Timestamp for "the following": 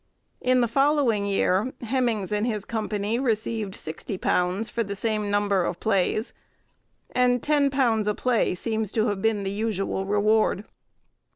0.61-1.27